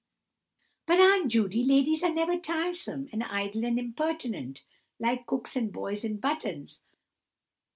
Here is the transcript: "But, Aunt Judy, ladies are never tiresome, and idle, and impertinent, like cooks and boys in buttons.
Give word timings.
"But, 0.87 0.99
Aunt 0.99 1.27
Judy, 1.31 1.63
ladies 1.63 2.01
are 2.01 2.11
never 2.11 2.35
tiresome, 2.35 3.07
and 3.11 3.23
idle, 3.23 3.63
and 3.63 3.77
impertinent, 3.77 4.65
like 4.97 5.27
cooks 5.27 5.55
and 5.55 5.71
boys 5.71 6.03
in 6.03 6.17
buttons. 6.17 6.81